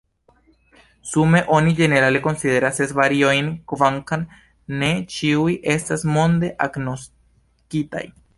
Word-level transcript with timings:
Sume 1.09 1.41
oni 1.57 1.73
ĝenerale 1.79 2.21
konsideras 2.27 2.79
ses 2.81 2.93
variojn, 3.01 3.51
kvankam 3.73 4.25
ne 4.81 4.91
ĉiuj 5.17 5.55
estas 5.77 6.09
monde 6.17 6.51
agnoskitaj. 6.69 8.05